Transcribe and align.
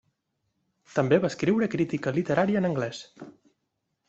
També 0.95 1.19
va 1.25 1.31
escriure 1.33 1.69
crítica 1.75 2.15
literària 2.19 2.63
en 2.65 2.69
anglès. 2.71 3.05